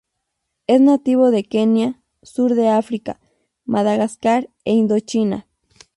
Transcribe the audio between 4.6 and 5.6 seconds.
e Indochina.